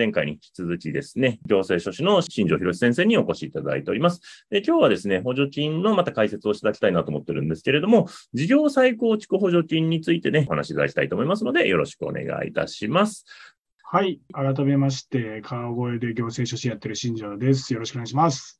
[0.00, 4.22] 前回に引き続きですね、行政書士の新庄博先生にお越しいただいております。
[4.48, 13.26] で今日はですね、補助金のまた解説をしていただきたいなと思ってるんですけれども、事業再構築補助金についてね、お話しいただきたいと思いますので、よろしくお願いいたします。
[13.82, 14.22] はい。
[14.32, 17.74] 改めまして、川越で行政書士やってる新庄です。
[17.74, 18.58] よろしくお願いします。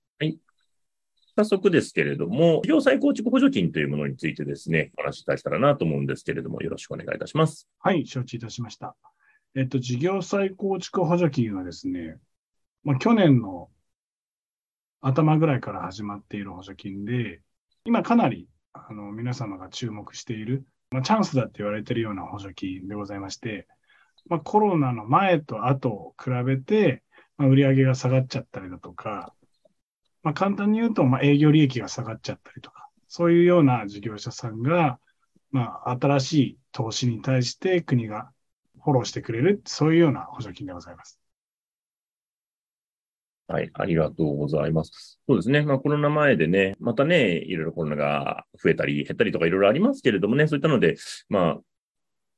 [1.37, 7.67] 早速ですけれども、事業再構築補助金というものについてですね、お話しいただけたらなと思うんですけれども、よろしくお願いいたします。
[7.79, 8.07] はい。
[8.07, 8.95] 承知いたしました。
[9.57, 12.17] えっと、事業再構築補助金はですね、
[12.85, 13.69] まあ、去年の
[15.01, 17.43] 頭ぐらいから始まっている補助金で、
[17.85, 23.67] 今かなり、あの、皆様が注目している、まあ、チャンスだって言われているような補助金でございまして、
[24.27, 27.03] まあ、コロナの前と後を比べて、
[27.37, 29.35] まあ、売上が下がっちゃったりだとか、
[30.23, 35.01] まあ、簡単に言うと、まあ、営業利益が下がっちゃったりとか、そういうような事業者さんが、
[35.51, 38.31] まあ、新しい投資に対して国が
[38.83, 41.21] フォローしてくれる、そういうような補助金でございます。
[43.49, 45.19] はい、ありがとうございます。
[45.27, 45.63] そうですね。
[45.63, 50.97] まあコロナ前でね、またね、いろいろコロナが増えたり減ったりとかいろいろありますけれどもね、そういったので、
[51.29, 51.59] ま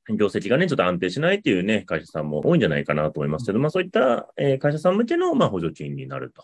[0.09, 6.43] あ、業績がね、ちょっと安定しないっていうね、会社さんも多いんじゃないかなと思いますけど、まあそういった、えー会社さん向けの、まあ補助金になると。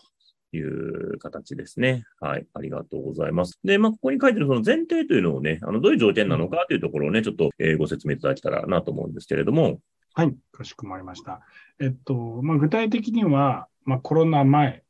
[0.51, 2.05] いう形ですね。
[2.19, 2.47] はい。
[2.53, 3.59] ありがとうございます。
[3.63, 9.79] で、まあ、ここに書いてるその前提というのをね、あの、どういう条件なのかというところをね、ちょっと、えーご説明いただけたらなと思うんですけれども。
[10.13, 11.41] はい、かしこまりました。
[11.79, 14.83] えっと、まあ、具体的には、まあ、コロナ前、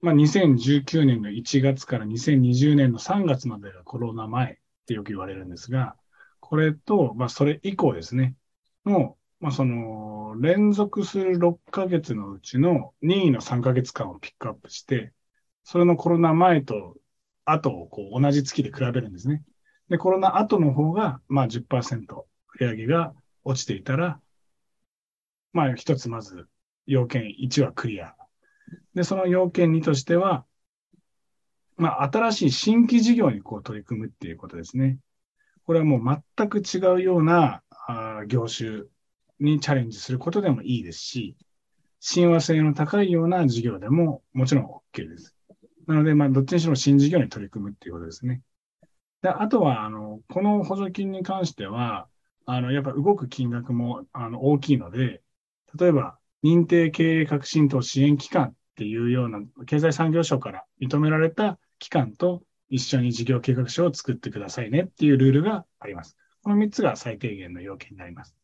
[0.00, 4.56] まあ、2019年の1月から2020年の3月までがコロナ前っ
[4.86, 5.96] てよく言われるんですが、
[6.40, 8.34] これと、まあ、それ以降ですね、
[8.84, 15.12] の、まあ、その、連続する6ヶ月のうちの任意の3ヶ月間をピックアップして、
[15.64, 16.96] それのコロナ前と
[17.44, 19.42] 後をこう同じ月で比べるんですね。
[19.88, 22.26] で、コロナ後の方が、まあ10%
[22.60, 24.20] 売上が落ちていたら、
[25.52, 26.48] まあ一つまず
[26.86, 28.14] 要件1はクリア。
[28.94, 30.44] で、その要件2としては、
[31.76, 34.98] まあ新しい新規事業にこう取り組むっていうことですね。
[35.66, 38.84] これはもう全く違うようなあ業種
[39.40, 41.36] にチャレンジすることでもいいですし、
[42.00, 44.64] 親和性の高いような事業でももちろん
[44.94, 45.34] OK です。
[45.86, 48.42] なので、まあ、どっちにしろ新事業に取り組むっていうことですね。
[49.22, 52.08] で、あとは、あの、この補助金に関しては、
[52.46, 55.22] あの、やっぱ動く金額も、あの、大きいので、
[55.78, 66.16] 例えば、認定経営革新等支援機関っていうような、経済産業省から認められた機関と一緒に事業計画書を作ってくださいねっていうルールがあります。
[66.42, 68.36] この3つが最低限の要件になります。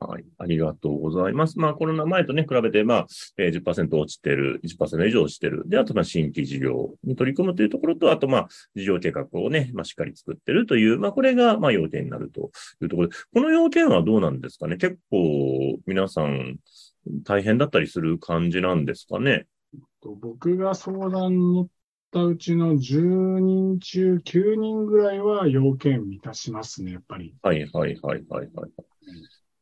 [0.00, 0.24] はい。
[0.38, 1.58] ありがとうございます。
[1.58, 3.06] まあ、コロナ前とね、比べて、まあ、
[3.36, 5.64] えー、10%落ちてる、1%以上落ちてる。
[5.66, 12.50] で、あと、まあ、新規事業に取り組むというところと、あと、まあ、事業計画をね、まあ、しっかり作ってるという、まあ、これが、まあ、要件になると
[12.80, 14.78] いうところで、この要件はどうなんですかね？
[14.78, 16.56] 結構、皆さん、
[17.24, 19.46] 大変だったりする感じなんですかね？
[20.02, 21.68] と僕が相談に乗っ
[22.10, 27.34] たうちの10人中9人ぐらいは要件満たしますね、やっぱり。
[27.42, 28.70] はい、はい、はい、はい、はい。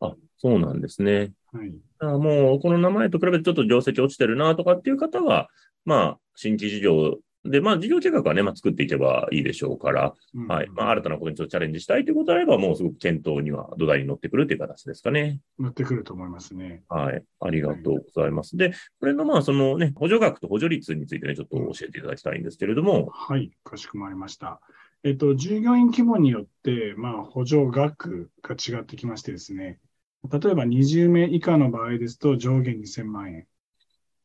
[0.00, 1.32] あ、そうなんですね。
[1.53, 1.75] はい。
[2.00, 5.49] あもう、この名前と比べてちょっと業績落ちてるなとかっていう方は、
[5.84, 10.69] まあ、新規事業で、まあ、事業計画はね、まあ、作っていけばいいでしょうから、うんはい。
[10.71, 15.41] まあ、新たなことにちょっとチャレンジしたいということであれば、もうすごく検討には土台に乗ってくるという形ですかね。
[15.59, 16.83] 乗ってくると思いますね。
[16.89, 17.22] はい。
[17.41, 18.57] ありがとうございます。
[18.57, 24.60] で、これのまあ、そのね、補助額と補助率についてね、ちょっと教えていただきたいんですけれども、はい、かしこまりました。
[25.04, 29.78] えっと、従業員規模によって、まあ、補助額が違ってきましてですね、
[30.24, 33.47] 例えば20名以下の場合ですと上限2000万円。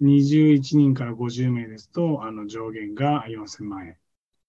[0.02, 3.98] 21人から50名ですと、あの上限が4000万円。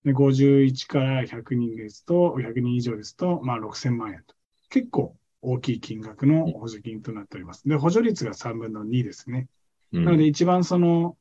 [0.05, 4.35] で51から100人ですと、100人以上ですと、まあ6000万円と。
[4.71, 7.69] 結構大きい金額の補助金となっております。
[7.69, 9.49] で、補助率が3分の2ですね。
[9.93, 11.17] うんなので一番その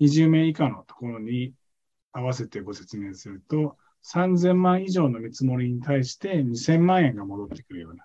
[0.00, 1.54] 20名以下のところに
[2.12, 8.04] 合わせてご説明すると、3000万以上の見積もりに対して2000万円が戻ってくるような、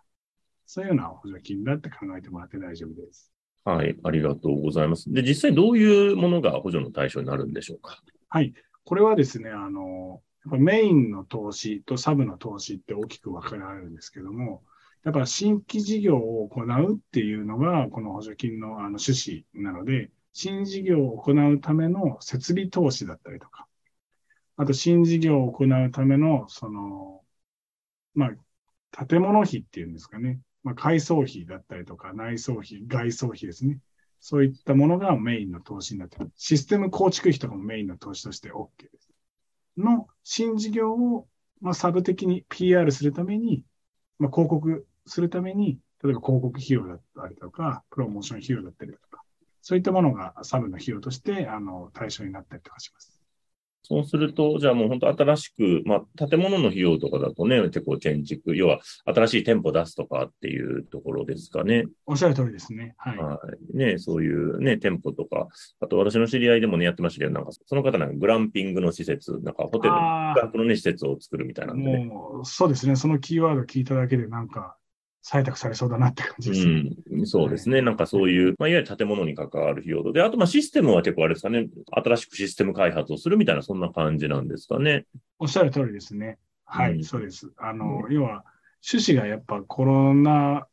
[0.65, 3.31] そういうような補助金だって考えてもらって大丈夫です。
[3.65, 5.11] はい、ありがとうございます。
[5.11, 8.01] で、実際どういうものが補助の対象になるんでしょうか？
[8.29, 8.53] はい。
[8.83, 14.63] これはですね、あの、やっぱメインの投資とサブの投資って大きく分かれられるんですけども、
[15.05, 23.67] やっぱ新規事業を行うっていうのが、この補助金のあの趣旨なので、新事業を行うための設備投資だったりとか、
[24.57, 27.21] あと新事業を行うための、その、
[28.13, 28.31] ま
[28.91, 30.39] あ、建物費っていうんですかね。
[30.63, 33.79] まあ、改装費だったりとか、内装費、外装費ですね。
[34.19, 36.31] そういったものがメインの投資になってます。
[36.37, 39.09] システム構築費とかもメインの投資として OK です。
[39.77, 41.27] の新事業を、
[41.59, 43.65] まあ、サブ的に PR するために、
[44.19, 49.23] まあ、広告するために、例えば広告費用だったりとか、プロモーション費用だったりとか、
[49.61, 53.12] そういったものがサブの費用として、あの、対象になったりとかします。
[53.85, 61.85] そうすると、じゃあもう本当新しく、まあ、建物の費用とかだとね、結構建築、要は新しい店舗出すとかっていうところですかね。
[62.05, 62.95] おっしゃる通りですね。
[62.97, 63.17] はい。
[63.17, 63.39] は
[63.73, 63.77] い。
[63.77, 65.47] ね、そういうね、店舗とか、
[65.81, 72.05] あと私の知り合いでもね、やってましたけど、なんかその方なんかグランピングの施設、なんかホテル、あー宿泊のね、施設を作るみたいなんでね。
[72.05, 72.95] もう、そうですね。
[72.95, 74.77] そのキーワード聞いただけでなんか、
[75.23, 76.67] 採択されそうだなって感じです。
[76.67, 77.81] うん、そうですね。
[77.81, 80.11] なんかそういう、まあ、いわゆる建物に関わる費用と。
[80.11, 81.67] で、あと、まあ、システムは結構あれですかね。
[81.91, 85.05] 新しくシステム開発をするみたいな、そんな感じなんですかね。
[85.39, 86.39] おっしゃる通りですね。
[86.65, 87.51] はい、うんそうです。
[87.57, 88.43] あの、要は、
[88.85, 90.67] 趣旨がやっぱコロナ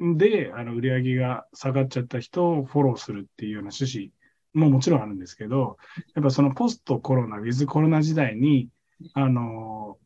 [0.00, 4.12] で、あの、売り上げが下がっちゃった人をフォローするっていうような趣旨
[4.54, 5.76] ももちろんあるんですけど、
[6.14, 8.70] やっぱそのポストコロナ、ウィズコロナ時代に、
[9.12, 9.98] あの、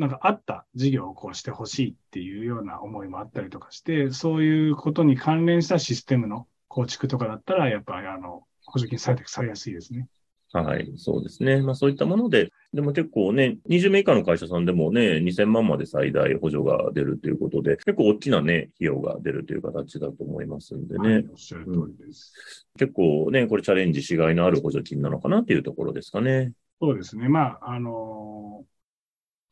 [0.00, 10.08] なんかあった事業をこうしてほしいっていうような思いもあったりとかして、そういうことに関連したシステムの構築とかだったら、やっぱりあの、補助金採択されやすいですね。
[10.52, 11.60] はい、そうですね。
[11.60, 21.08] まあそういったもので、でも結構ね、20名以下の会社さんでもね、2000万まで最大補助が出るということで、結構大きなね、費用が出るという形だと思いますんでね。
[21.08, 22.66] はい、おっしゃる通りです。
[22.78, 26.52] 結構ね、これチャレンジしがいのある補助金なのかなっていうところですかね。
[26.80, 27.28] そうですね。
[27.28, 28.64] まあ、あの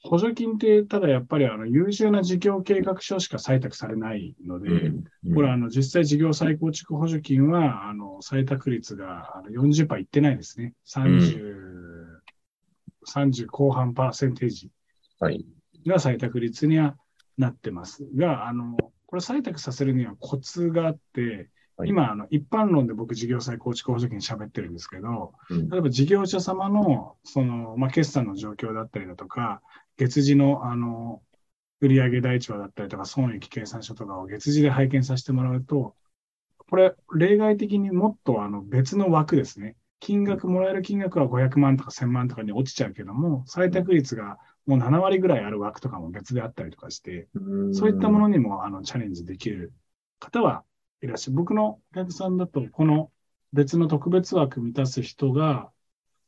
[0.03, 5.05] 補助金って、ただやっぱりあの優秀な事業計画書しか採択されないので、うん
[5.35, 10.75] これあの実際事業再構築補助金は、あの、採択率があの40%いってないですね。
[10.87, 12.07] 30、
[13.07, 14.71] 30後半パーセンテージ
[15.19, 15.45] はい。
[15.87, 16.97] が採択率には
[17.37, 29.63] なってますが、あの、これ採択させるにはコツがあって、はい今、あの、一般論で僕事業再構築補助金喋ってるんですけど、うん例えば事業者様の、その、まあ、決算の状況だったりだとか、
[29.99, 31.23] 月次の、あの、
[31.81, 35.97] 売上第一話だったりとか、損益計算書とかを月次で拝見させてもらうと、
[36.71, 39.77] これ、例外的にもっと、あの、別の枠ですね。
[40.01, 47.29] 金額、もらえる金額は500万とか1000万とかに落ちちゃうけども、採択率がもう7割ぐらいある枠とかも別であったりとかして、
[47.71, 49.73] そういったものにも、あの、チャレンジできる
[50.21, 50.65] 方は
[51.03, 51.37] いらっしゃる。
[51.37, 53.11] 僕のお客さんだと、この
[53.53, 55.73] 別の特別枠満たす人が、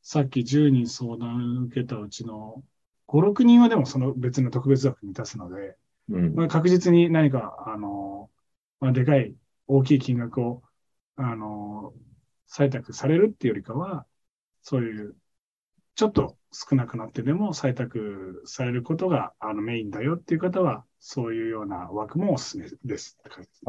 [0.03, 2.65] さっき10人相談受けたうちの
[3.11, 5.77] 5、6人はでもその別の特別枠満たすので、
[6.09, 8.31] うんこれ確実に何か、あの、
[8.81, 9.35] まあ、でかい、
[9.67, 10.63] 大きい金額を、
[11.17, 11.93] あの、
[12.49, 14.07] 採択されるっていうよりかは、
[14.63, 15.17] そういう、
[15.95, 23.63] ちょっと少なくなってでも採択されることが、あの、メインだよっていう方は、そういうような枠もおすすめですって感じです。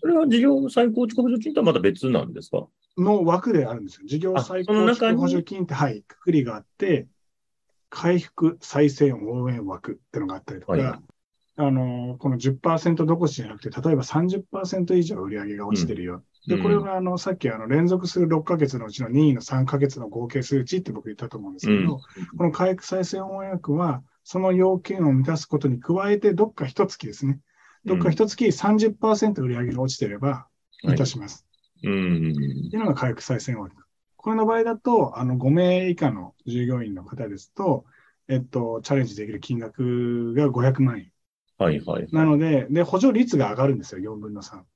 [0.00, 2.66] それは事業再構築補助金とはまた別なんですか？
[2.96, 4.06] の枠であるんですよ。
[4.06, 7.06] 事業あ再構築補助金って、はい、くくりがあって、
[7.90, 11.00] 回復再生応援枠ってのがあったりとか、はい
[11.60, 16.22] あの、この10%どこしじゃなくて、例えば30%以上売り上げが落ちてるよ。
[16.46, 21.98] で、うんこれがあの、さっきあの、連続する6ヶ月のうちの任意の3ヶ月の合計数値って僕言ったと思うんですけど、
[22.36, 27.40] この回復再生応援枠は、その要件を満たすことに加えて、どっか一月ですね。
[27.84, 30.46] どっか一月30%売り上げが落ちてれば、
[30.84, 31.44] 満たします。
[31.82, 31.90] うん。
[31.90, 33.74] っていうのが回復再生枠。
[34.18, 37.84] これの場合だと、あの、5名以下の従業員の方ですと、
[38.28, 41.12] えっと、チャレンジできる金額が500万円。
[41.56, 42.08] はいはい。
[42.12, 44.66] なので、で、補助率が上がるんですよ、4分の3。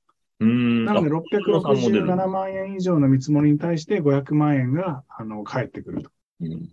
[0.40, 0.84] うん。
[0.86, 6.10] なので、あ667万円以上の見積もりに対して500万円が、あの、返ってくると。
[6.40, 6.72] うん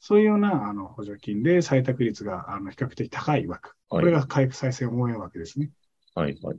[0.00, 3.76] そういうような、あの、補助金で採択率が、あの、比較的高い枠。
[3.88, 5.70] こはいれが回復再生応援枠ですね。
[6.14, 6.58] はいはい。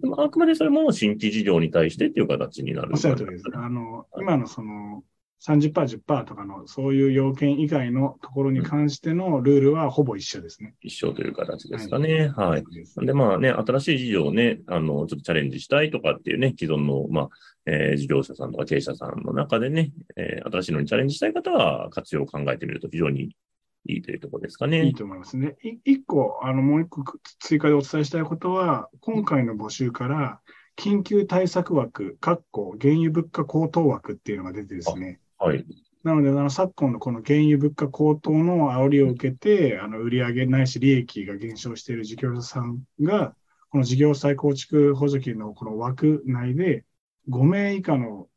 [0.00, 2.90] でもあくまでそれも新規事業に対してっていう形になる。
[2.92, 3.44] おっしゃる通りです。
[3.54, 5.02] あの、今のその、
[5.44, 10.74] 30%、10%とかのそういう要件以外のところに関してのルールはほぼ一緒ですね。
[10.82, 12.32] 一緒という形ですかね。
[12.36, 12.64] はい。
[13.04, 17.28] で、まあね、新しい事業をね、あの、ちょっとチャレンジしたいとかっていうね、既存の、まあ、
[17.66, 23.36] えー、事業者さんとか経営者さんの中でね、えー、新しいのにチャレンジしたい方は活用を考えてみると非常に
[23.86, 24.84] いいというところですかね。
[24.84, 25.56] いいと思いますね。
[25.84, 27.04] 一個、あの、もう一個
[27.40, 30.40] 追加でお伝えしたいことは、今回の募集から、
[30.76, 35.20] 緊急対策枠、括弧、原油物価高騰枠っていうのが出てですね。
[35.38, 35.64] はい。
[36.04, 43.36] なので、あの、昨今のこの原油物価高騰の煽りを受けて、あの、売上ないし利益が減少している事業者さんが、
[43.70, 46.84] この事業再構築補助金のこの枠内で、
[47.28, 48.28] 5名以下の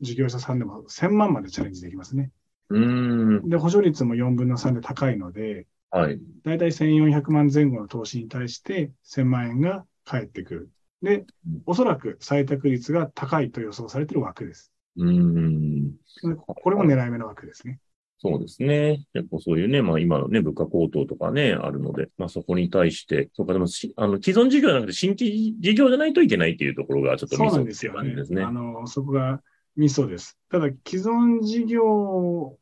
[0.00, 2.30] 事業者さんでも1000万までチャレンジできますね。
[2.70, 3.48] うん。
[3.48, 6.18] で、補助率も4分の3で高いので、はい。
[6.44, 10.70] だいたい1400万前後の投資に対して1000万円が返ってくる。
[11.02, 11.24] で、
[11.64, 14.72] おそらく採択率が高いと予想されている枠です。
[14.96, 15.92] うん。
[16.36, 17.78] これも狙い目の枠ですね。
[18.20, 19.06] そうですね。
[19.14, 28.14] 結構そういうね、まあ今のね、物価高騰とかね、あるので、まあそこに対して、そうか、でもあの、既存事業じゃなくて新規事業じゃないといけないっていうところがちょっとミソですよね。
[28.16, 28.42] ですね。
[28.42, 29.40] あの、そこが
[29.78, 30.36] ミソです。
[30.50, 32.58] ただ、既存事業、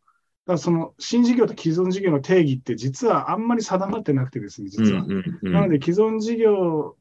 [0.46, 5.02] だその新事業と既存事業の定義って実はあんまり定まってなくてですね、実は。
[5.02, 6.94] うんうんうん、なので、既存事業、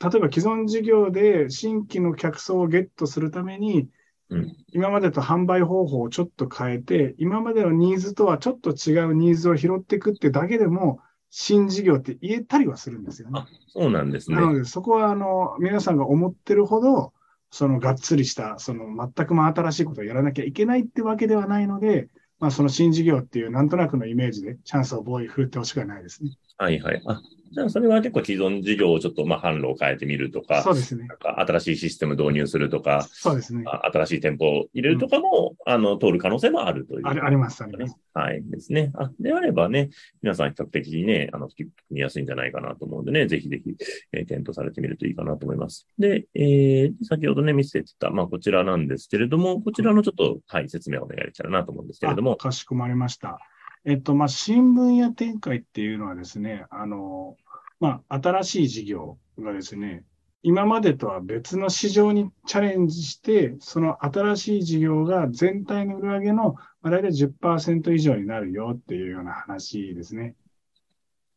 [0.00, 3.88] 例えば既存事業で新規の客層をゲットするために、
[4.30, 10.98] うん、今までと販売方法をちょっと変えて、今までのニーズとはちょっと違うニーズを拾っていくってだけでも、
[11.30, 13.40] 新事業って言えたりはするんですよね。
[13.40, 14.36] あ、そうなんですね。
[14.36, 17.12] なので、そこは、あの、皆さんが思ってるほど、
[17.56, 18.84] そのがっつりした、その
[19.14, 26.32] 全く真新しいことをやらなきゃいけないってわけではないので、まあ、その新事業っていうなんとなくのイメージでチャンスをボーイ振ってほしくはないですね。
[26.58, 27.02] はいはい。
[27.06, 27.20] あ、
[27.52, 31.06] じゃあそれは結構既存事業をちょっとまあ販路を変えてみるとか、そうですね。
[31.06, 33.64] なんか新しいシステム導入するとか、そうですね。
[33.66, 37.96] 新しい店舗を入れるとかも、うん、あの、通る可能性もあるという、ね、あります、あります。
[38.14, 38.42] はい。
[38.42, 38.90] ですね。
[38.94, 39.90] あ、であればね、
[40.22, 43.74] 皆さん比較的にね、あの、聞みやすいんじゃないかなと思うんでね、ぜひぜひ、
[44.12, 45.86] えー、検討されてみるといいかなと思います。
[45.98, 52.36] で、えー、先ほどね、見せてた、まあ、こちらなんですけれども、こちらのちょっと、はい、説明をお願いできたらなと思うんですけれども。
[52.36, 53.38] かしこまりました。
[53.86, 57.36] えっと、まあ、新聞や展開っていうのはですね、あの、
[57.78, 60.04] まあ、新しい事業がですね、
[60.42, 70.34] 今までとは別の市場にチャレンジして、その新しい事業が全体の売り上げのま大体10%以上になるよっていうような話ですね。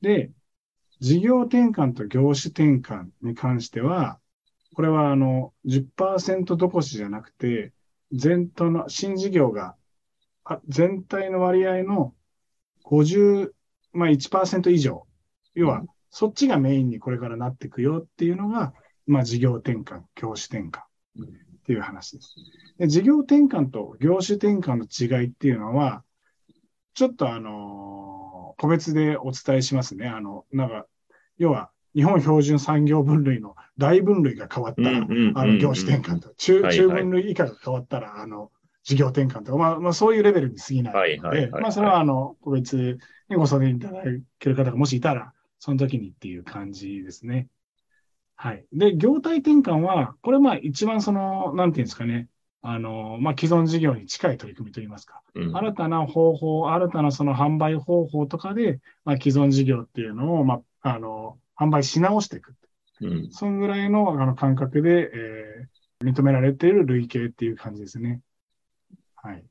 [0.02, 0.32] で、
[1.00, 4.20] 事業転換と業種転換に関しては、
[4.74, 7.74] これはあの10%どこしじゃなくて、
[8.12, 9.76] 全体の新事業が
[10.68, 12.16] 全体の割合の
[12.90, 13.52] 50、
[13.94, 15.06] まあ1%以上。
[15.54, 18.74] 要は、そっちがメインにこれからなっていくよっていうのが、
[19.06, 22.36] まあ事業転換、業種転換っていう話です。
[22.78, 26.04] で事業転換と業種転換の違いっていうのは、
[26.94, 30.08] ちょっとあの個別でお伝えしますね。
[30.08, 30.86] あの、なんか、
[31.38, 38.52] 要は、日本標準産業分類の大分類が変わったら、あの、業種転換と、中、中分類以下が変わったら、あの、
[38.90, 42.98] 事業転換とか、まあ、まあ、そういうレベルに過ぎないので、まあ、それは、あの、個別
[43.30, 44.02] にご相談いただ
[44.40, 47.48] ける方がもしいたら、その時にっていう感じですね。
[48.36, 48.66] はい。
[48.74, 52.30] で、業態転換は、これまあ一番その、なんていうんですかね、
[52.64, 62.56] あの、まあ既存事業に近い取り組みといいますか、うん、新たな方法、新たなその販売方法とかで、まあ既存事業っていうのを、まあ、あの、販売し直していく。
[63.02, 63.32] うん。
[63.32, 68.22] そんぐらいのあの感覚で、えー、認められている類型っていう感じですね。
[69.22, 69.44] はい。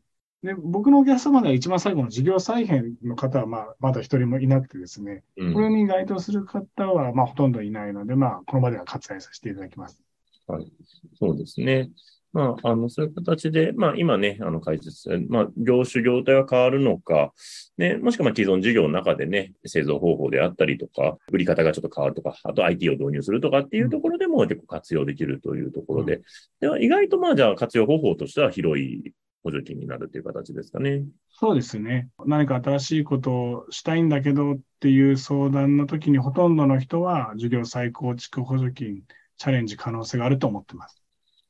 [0.43, 10.01] で、僕のお客様では一番最後の事業再編の方は、まあ、まだ一人もいなくてですね、うん、これに該当する方は、まあ、ほとんどいないので、まあ、この場では割愛させていただきます。
[10.47, 10.73] はい。
[11.19, 11.91] そうですね。
[12.33, 17.33] まあ、あの、そういう形で、まあ、今ね、あの、解説、まあ、業種、業態は変わるのか、
[17.79, 26.23] ね、もしくは、まあ、既存事業の中でね、製造方法であったりとか、売り方がちょっと変わるとか、あと IT を導入するとかっていうところでも結構活用できるというところで、うん、
[26.61, 31.05] では、意外とまあ、じゃあ活用方法としては広い補助金になるという形ですかね。
[31.31, 32.09] そうですね。
[32.27, 39.03] 何か新しいことをしたいんだけどっていう相談の時にほとんどの人は授業再構築補助金
[39.37, 41.03] チャレンジ可能性があると思ってます。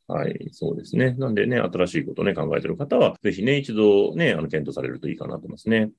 [0.07, 1.13] はい、そうですね。
[1.13, 5.91] なんでね、新しいことをね、考えている方は、ぜひね、一度ね、あの、検討されるといいかなと思いますね。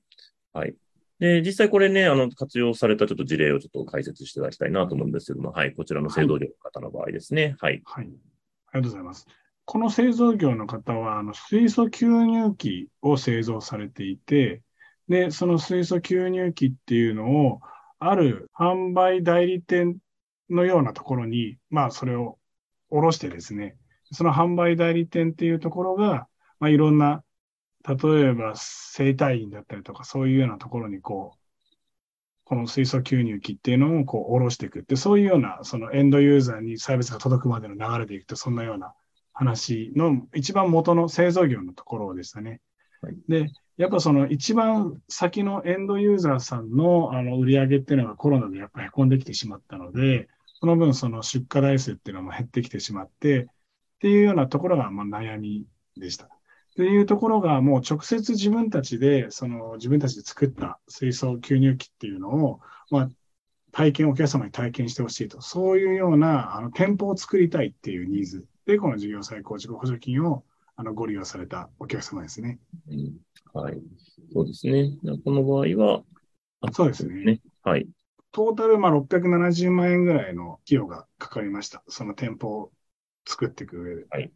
[0.52, 0.74] はい。
[1.20, 7.54] で、実際これね、あの、活用されたちょっと事例をちょっと解説していただきたいなと思うんですけども、はい、こちらの制度量の方の場合ですね。
[7.60, 7.82] はい。
[7.84, 8.06] はい。
[8.06, 8.10] あり
[8.72, 9.28] がとうございます。
[9.70, 14.64] この製造業の方は、あの水素吸入器を製造されていて、
[15.08, 17.60] で、その水素吸入器っていうのを、
[18.00, 19.98] ある販売代理店
[20.48, 22.36] のようなところに、まあ、それを
[22.88, 23.76] 下ろしてですね、
[24.10, 26.26] その販売代理店っていうところが、
[26.58, 27.22] まあ、いろんな
[27.88, 31.38] 例えば生体院だったりとか、そういうようなところにこう、
[32.42, 38.94] この水素吸入器っていうのをこう下ろしていくって、そういうようなそのエンドユーザーにサービスが届くまでの流れでいくと、そんなような
[39.40, 42.60] 話の一番元の製造業のところでしたね。
[43.00, 50.28] はい、で、やっぱその一番先のエンドユーザーさんのあの売り上げっていうのがコロナでやっぱり凹んできてしまったので、
[50.60, 53.46] その分その出荷台数っていうのも減ってきてしまって、っ
[54.00, 55.64] ていうようなところがまあ悩み
[55.96, 56.26] でした。
[56.26, 56.28] っ
[56.76, 63.08] ていうところがもう直接自分たちで、その自分たちで作った水素吸入器っていうのを、まあ、
[63.72, 70.44] 体験、お客様に体験してほしいと、そういうようなあの店舗を作りたいっていうニーズで、この事業再構築補助金を
[70.76, 72.58] あのご利用されたお客様ですね。
[72.88, 73.16] うん、
[73.52, 73.80] はい。
[74.32, 74.96] そうですね。
[75.24, 76.04] この場合は、
[76.72, 77.40] そうですね。
[77.62, 77.88] はい。
[78.32, 81.82] トータル、まあ、670万円ぐらいの費用がかかりました。
[81.88, 82.72] その店舗を
[83.26, 84.06] 作っていく上で。
[84.10, 84.30] はい。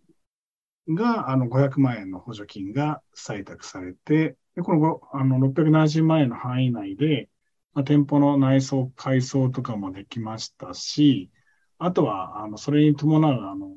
[0.88, 7.30] が、あの、500万円の補助金が採択されて、で、このあの670万円の範囲内で、
[7.72, 11.30] まあ、店舗の内装、改装とかもできましたし、
[11.78, 13.76] あとは、あの、それに伴う、あの、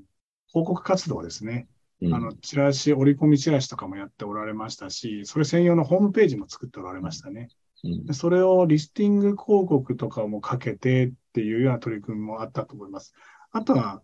[0.57, 1.67] 広告活動ですね。
[2.01, 7.49] うん、あの、チラシ、折り込みチラシとかもやっておられましたし、それ専用のホームページも作っておられましたね。
[7.83, 13.13] うん、それをリスティング広告とかもかけてっていうような取り組みもあったと思います。
[13.51, 14.01] あとは、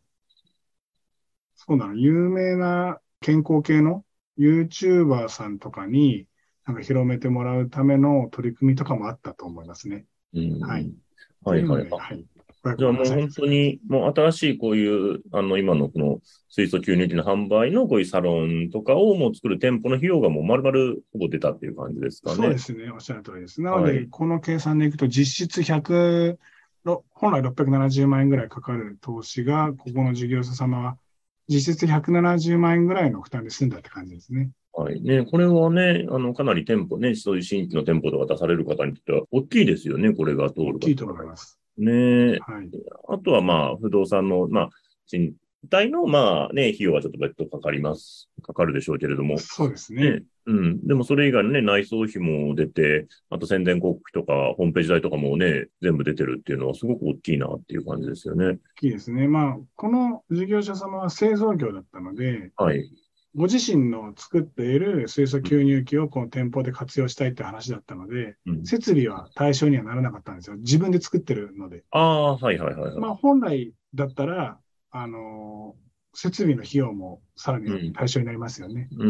[1.55, 4.03] そうなの、有名な健康系の
[4.37, 6.27] YouTuber さんとかに、
[6.65, 10.05] なんか広めてもらうための取り組みとかもあったと思いますね。
[10.33, 10.91] うん、はい。
[11.43, 12.25] はいはいはい。
[12.77, 22.35] じゃあもう本当に、もう新しいこういう、あの、今のこの水素吸入器の販売のこういうサロンとかをもう作る店舗の費用がもう丸々ほぼ出たっていう感じですかね。
[22.37, 22.89] そうですね。
[22.89, 23.61] おっしゃる通りです。
[23.61, 26.37] なので、はい、この計算でいくと実質100、
[27.11, 30.97] 本来670万円ぐらいかかる投資が、ここの事業者様は
[31.49, 34.51] 実質170万円ぐらいの負担で済んだって感じですね。
[34.71, 35.01] はい。
[35.01, 40.75] ね、これはね、あの、かなり店舗ね、そういう新規の店舗とか出される方にとっては大きいですよね、これが通る。
[40.75, 41.59] 大きいと思います。
[41.77, 42.69] ねはい。
[43.09, 44.69] あとはまあ、不動産の、まあ、
[45.07, 45.33] 賃
[45.69, 48.29] 体の、まあね、費用はちょっと別途かかります。
[48.41, 49.37] かかるでしょうけれども。
[49.37, 50.11] そうですね。
[50.11, 50.85] ねうん。
[50.87, 58.45] でもそれ以外のね、内装費も出て、あと宣伝広告費とか、ホームページ代とかもね、全部出てるっていうのはすごく大きいなっていう感じですよね。
[58.45, 59.27] 大きいですね。
[59.27, 62.89] まあ、この事業者様は製造業だったので、はい。
[63.35, 70.57] ご自身の作っている水素吸入器をこの店舗で活用したいって話だったので、うん、設備は対象にはならなかったんですよ。
[70.57, 71.83] 自分で作ってるので。
[71.91, 72.99] ああ、はいはいはい、はい。
[72.99, 74.59] まあ本来だったら、
[74.91, 75.75] あの
[76.13, 78.87] 設備の費用もさらに対象になりますよね。
[78.91, 79.03] こ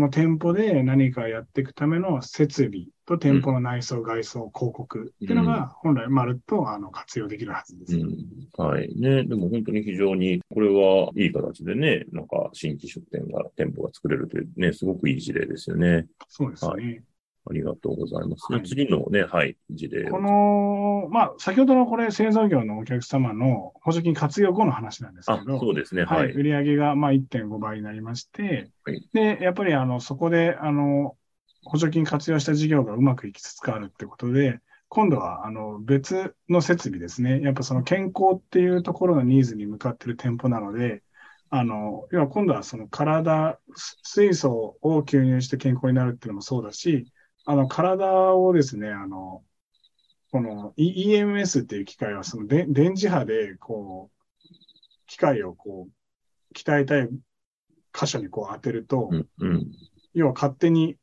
[0.00, 8.88] の店舗で何かやっていくための設備と店舗の内装、外装、広告っていうのが本来まるっとあの活用できるはずです、うんうん、はい。
[8.94, 9.24] ね。
[9.24, 16.06] でも本当に非常に、これはいい形でね、なんか新規出店が、店舗が作れるというね、すごくいい事例ですよね。
[16.28, 16.70] そうですね。
[16.70, 17.02] はい
[17.50, 18.52] ありがとうございます。
[18.52, 20.08] はい、次のね、はい、事例。
[20.08, 26.32] この、まあ、先ほどのこれ、製造業のお客様の補助金活用後の話なんですけど、そうですね、はい。
[26.32, 31.16] 売上が、まあ、1.5倍になりまして、はい、で、やっぱり、あの、そこで、あの、
[31.64, 37.40] 補助金活用した事業がうまくいきつつあるってことで、今度は、あの、別の設備ですね。
[37.42, 41.02] やっぱその健康っていうところのニーズに向かっている店舗なので、
[41.50, 43.58] あの、要は今度はその体、
[44.02, 47.12] 水素を吸入して健康になるっていうのもそうだし、
[47.46, 49.42] あの、体をですね、あの、
[50.30, 54.48] この EMS っていう機械は、そので電磁波で、こう、
[55.06, 57.08] 機械をこう、鍛えたい
[57.92, 59.72] 箇所にこう当てると、うんうん、
[60.14, 60.96] 要は勝手に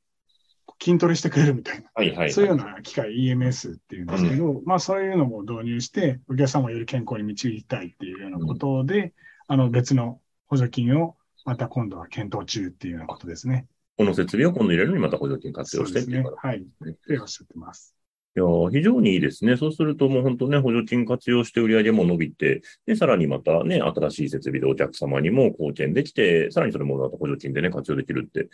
[0.82, 9.12] 筋トレしてくれるみたいな、はいはいはい、そういうような機械 EMS っていうんですけど、うん、まあそういうのも導入して、お客様をより健康に導きたいっていうようなことで、うん、
[9.48, 13.66] あの別の補助金をまた今度は検討中っていうようなことですね。
[13.98, 16.30] この設備を今度入れるのにまた補助金活用してっていうね。
[16.38, 16.58] はい。
[16.58, 17.96] っておっしゃってます。
[18.36, 19.58] いや非常にいいですね。
[19.58, 28.48] そうするともう本当ね、補助金活用して売り上げも伸びて、で、さらにまたね、新しい設備でお客様にも貢献できて、さらにそれもまた補助金でね、活用できるって、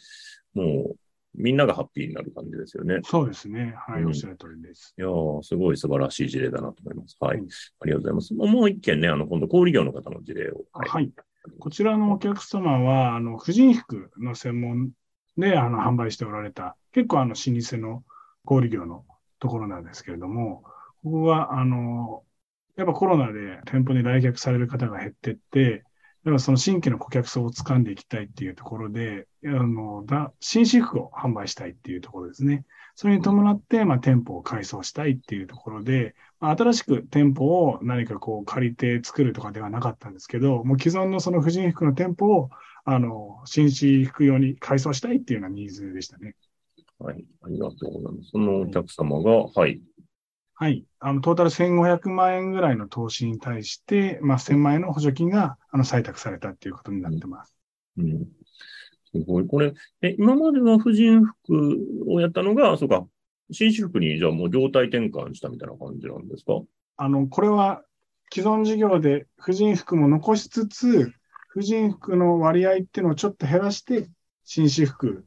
[0.54, 0.96] もう、
[1.36, 3.00] みんながハッピーになる感じですよね。
[3.04, 3.76] そうですね。
[3.78, 4.94] はい、うん、おっしゃる通りです。
[4.98, 5.08] いや
[5.42, 7.18] すごい素晴らしい事例だなと思います。
[7.20, 7.40] はい。
[7.40, 7.48] うん、
[7.82, 8.34] ありがとうございます。
[8.54, 10.64] もう一件ね、あの、今度、小売業の方の事例を。
[10.72, 10.90] はい。
[10.90, 11.12] はい、
[11.60, 14.92] こちらのお客様は、あの、婦人服の専門
[15.38, 18.04] で、あの、販売しておられた、結構あの、老舗の
[18.46, 19.06] 小売業の
[19.40, 20.64] ところなんですけれども、
[21.04, 22.24] ここは、あの、
[22.76, 25.84] やっぱコロナで店舗に来客される方が減ってって、
[26.24, 32.66] でもその新規の顧客層を掴んでいきたいっていうところで、あの、だ新私服を販売したいっていうところですね。
[32.96, 42.50] それに伴って、まあ、店舗を改装したいっていうところで、まあ、新しく店舗を何かこう借りて作るとかではなかったんですけど、もう既存のその婦人服の店舗を、
[42.86, 46.36] あの、新私服用に改装したいっていうようなニーズでしたね。
[47.00, 47.26] はい。
[47.42, 48.30] ありがとうございます。
[48.32, 49.82] そのお客様が、はい。
[50.56, 50.86] はい。
[51.00, 57.56] あの、トータル1500万円ぐらいの投資に対して、まあ、1000万円の補助金が、あの、採択されたっていうことになってます。
[57.98, 58.12] うん。
[58.12, 58.20] うん、
[59.12, 59.48] すごい。
[59.48, 63.06] これ、え、今までは婦人服をやったのが、そうか、
[63.52, 66.62] 紳士服に、じゃあもう業態転換したみたいな感じなんですか？
[66.98, 67.84] あの、これは、
[68.34, 71.14] 既存事業で婦人服も残しつつ、
[71.54, 74.10] 婦人服の割合っていうのをちょっと減らして、
[74.44, 75.24] 紳士服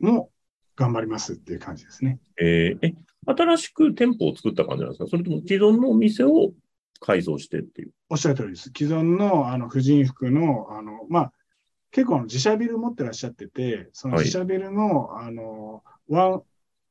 [0.00, 0.30] も
[0.74, 2.18] 頑張りますっていう感じですね。
[2.40, 2.94] えー、え、
[3.26, 5.06] 新しく店舗を作った感じなんですか？
[5.06, 6.52] それとも既存のお店を
[6.98, 7.92] 改造してっていう？
[8.08, 8.70] おっしゃる通りです。
[8.74, 11.32] 既存のあの婦人服の、あの、まあ、
[11.90, 16.42] 結構自社ビル持ってらっしゃってて、その自社ビルの、はい、あの、ワン、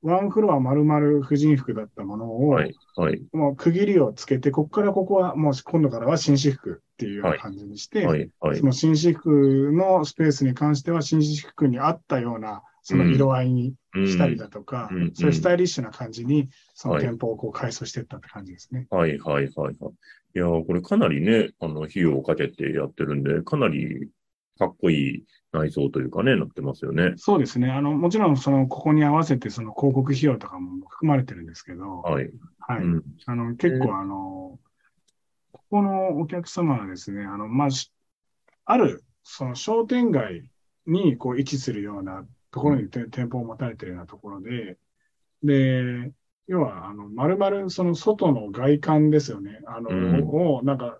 [0.03, 18.87] ワンフロア丸々婦人服だったものを、はい、はい、もう区切りをつけて、ここからここは、もう今度からは紳士服っていうような感じにして、はい、はい、その紳士服のスペースに関しては、紳士服に合ったようなその色合いにしたりだとか、うんうん、そういうスタイリッシュな感じに、その店舗をこう改装していったって感じですね。
[18.89, 19.73] はい、はい、はい、はい。
[19.73, 19.77] い
[20.33, 24.09] や、これかなりね、あの、費用をかけてやってるんで、かなり
[24.59, 27.13] かっこいい内装というかね、なってますよね。
[27.15, 27.71] そうですね。
[27.71, 32.29] あの、もちろん、その、ここに合わせて、その広告費用とかも含まれてるんですけど、はい。
[32.59, 32.83] はい。
[32.83, 34.59] うん、あの、結構、あの、こ
[35.69, 37.67] このお客様はですね、あの、まあ、
[38.65, 40.49] ある、その商店街
[40.85, 44.77] にこう位置するようなところに店舗を持たれているようなところで、
[45.43, 46.11] で、
[46.47, 49.59] 要は、あの、丸々その外の外観ですよね。
[49.67, 50.99] あの、うん、を、なんか、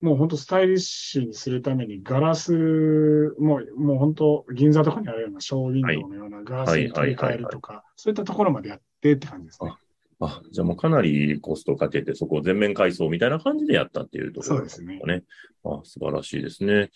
[0.00, 9.72] もう本当スタイリッシュにするためにガラス、もう、もう本当銀座とかにあるようなショーウィンドウのようなガラスに取り替えるとか、そういったところまでやってって感じですね。
[10.20, 14.98] あ、じゃあもうかなりコストかけて、そこを全面改装みたいな感じでやったっていうところですね。
[14.98, 15.24] そうですね。
[15.64, 16.90] あ素晴らしいですね。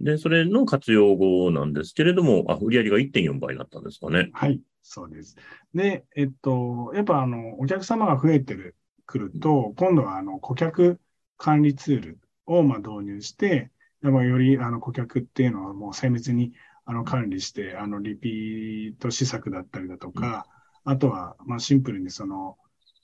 [0.00, 4.28] で、それの活用後なんですけれども、あ、売上が1.4倍になったんですかね。
[4.32, 5.36] はい、そうです。
[5.74, 8.76] で、えっと、やっぱあの、お客様が増えてる、
[9.06, 11.00] くると、今度はあの、顧客
[11.38, 13.70] 管理ツールをまあ導入して、
[14.02, 16.52] やっぱよりあの顧客っていうのはもう精密に
[16.84, 20.46] あの管理して、あのリピート施策だったりだとか、
[20.84, 22.56] あとは、まあ、シンプルにその、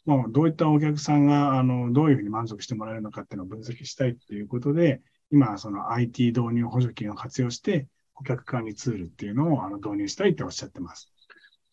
[0.07, 11.11] まあ、どういったお客さんが、あの、どういうふうに満足してもらえるのかっていうのを分析したいっていうことで、今、その IT 導入補助金を活用して、顧客管理ツールっていうのをあの導入したいっておっしゃってます。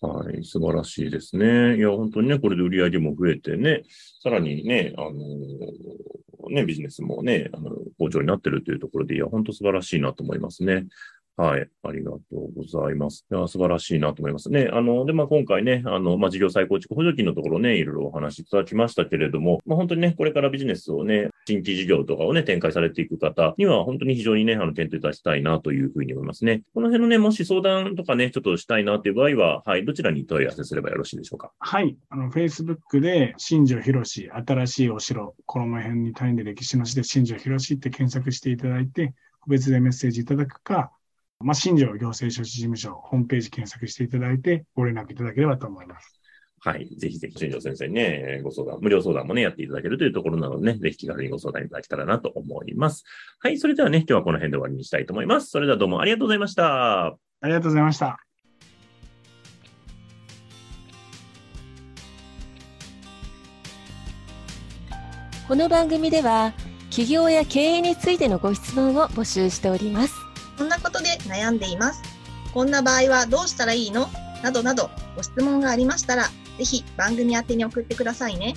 [0.01, 1.77] はい、素晴らしいですね。
[1.77, 3.83] いや、本当にね、これで売り上げも増えてね、
[4.23, 5.11] さらにね、あの
[6.49, 10.87] ね、ビジネスもね、あの、好調になってるというところで、いや、本当素晴らしいなと思いますね。
[11.41, 11.67] はい。
[11.81, 13.25] ありがとうございます。
[13.31, 14.69] いや、素晴らしいなと思いますね。
[14.71, 26.61] あの、で、まあ、今回ね、あの、まあ、事業再構築補助金のところね、いろいろお話いただきましたけれども、まあ、本当にね、これからビジネスをね、新規事業とかをね、展開されていく方には、本当に非常にね、あの、検討いたしたいなというふうに思いますね。
[26.75, 31.51] この辺のね、もし相談とかね、ちょっとしたいなという場合は、はい、どちらに問い合わせすればよろしいでしょうか？
[31.57, 31.97] はい。
[32.11, 40.91] あの、Facebook で、新庄博士、新しいお城、この辺に単位で歴史の地で新庄博士って検索していただいて、個別でメッセージいただくか、
[41.43, 46.21] まあ、新庄行政書士事務所、ホームページ検索していただいて、ご連絡いただければと思います。
[46.63, 46.87] はい。
[46.95, 53.03] ぜひぜひ、新庄先生にね、ご相談、無料相談もね、やっていただけるというところなのでね、ぜひ気軽にご相談いただけたらなと思います。
[53.39, 53.57] はい。
[53.57, 55.49] それではね、今日はこの辺で終わりにしたいと思います。
[55.49, 57.07] それではどうもありがとうございました。
[57.07, 58.19] ありがとうございました。
[65.47, 66.53] この番組では、
[66.91, 70.30] 企業や経営についてのご質問を募集しております。
[70.61, 72.03] こんなことで悩んでいます。
[72.53, 74.07] こんな場合はどうしたらいいの？
[74.43, 76.25] などなどご質問がありましたら、
[76.59, 78.53] ぜひ番組宛に送ってくださいね。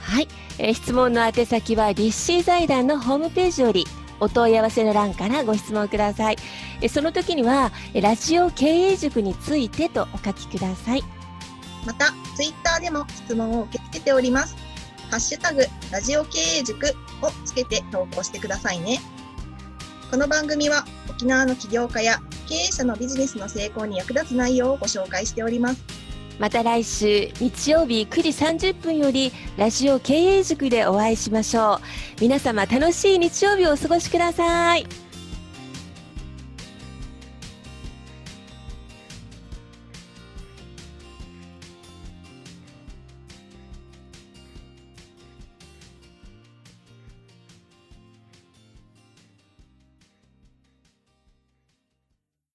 [0.00, 3.86] はい、えー、質問の宛先は立志財団のホームページより
[4.18, 6.38] お問い合わせの欄からご質問ください。
[6.80, 11.04] えその時には、ラジオ経営塾についてとお書きください。
[11.84, 14.56] また、ツイッターでも質問を受け付けております。
[15.10, 16.86] ハッシュタグ、ラジオ経営塾
[17.20, 18.98] をつけて投稿してくださいね。
[20.12, 25.82] この番組は沖縄の起業家や経営者のビジネスの成功に役立つ内容をご紹介しております。
[26.38, 28.22] また来週日曜日9
[28.58, 32.20] 時30分よりラジオ経営塾でお会いしましょう。
[32.20, 35.01] 皆様楽しい日曜日をお過ごしください。